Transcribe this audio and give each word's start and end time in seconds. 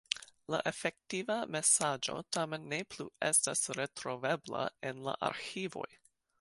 La 0.51 0.59
efektiva 0.69 1.35
mesaĝo 1.55 2.15
tamen 2.37 2.65
ne 2.73 2.81
plu 2.95 3.07
estas 3.29 3.63
retrovebla 3.81 4.67
en 4.91 5.07
la 5.11 5.19
arĥivoj. 5.33 5.89